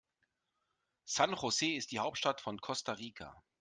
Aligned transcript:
San 1.05 1.33
José 1.35 1.75
ist 1.77 1.91
die 1.91 1.99
Hauptstadt 1.99 2.41
von 2.41 2.59
Costa 2.59 2.93
Rica. 2.93 3.43